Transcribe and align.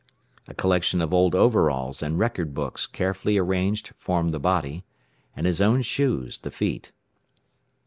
A 0.47 0.55
collection 0.55 0.99
of 0.99 1.13
old 1.13 1.35
overalls 1.35 2.01
and 2.01 2.17
record 2.17 2.55
books 2.55 2.87
carefully 2.87 3.37
arranged 3.37 3.93
formed 3.99 4.31
the 4.31 4.39
body, 4.39 4.83
and 5.35 5.45
his 5.45 5.61
own 5.61 5.83
shoes 5.83 6.39
the 6.39 6.49
feet. 6.49 6.91